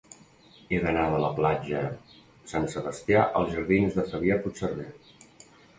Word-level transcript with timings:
He 0.71 0.79
d'anar 0.85 1.03
de 1.11 1.19
la 1.25 1.29
platja 1.41 1.83
Sant 2.55 2.67
Sebastià 2.75 3.29
als 3.43 3.55
jardins 3.59 4.01
de 4.01 4.11
Fabià 4.13 4.41
Puigserver. 4.47 4.93